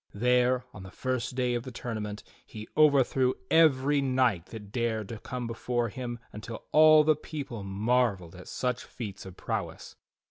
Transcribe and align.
There, 0.15 0.65
on 0.73 0.81
the 0.81 0.89
first 0.89 1.35
day 1.35 1.53
of 1.53 1.61
the 1.61 1.69
tournament, 1.69 2.23
he 2.43 2.67
overthrew 2.75 3.35
every 3.51 4.01
knight 4.01 4.47
that 4.47 4.71
dared 4.71 5.09
to 5.09 5.19
come 5.19 5.45
before 5.45 5.89
him 5.89 6.17
until 6.33 6.63
all 6.71 7.03
the 7.03 7.15
people 7.15 7.61
marvelled 7.63 8.33
at 8.33 8.47
such 8.47 8.83
feats 8.83 9.27
of 9.27 9.37
prowess. 9.37 9.95